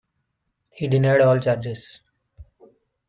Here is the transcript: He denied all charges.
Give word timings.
He 0.71 0.87
denied 0.87 1.21
all 1.21 1.39
charges. 1.39 2.01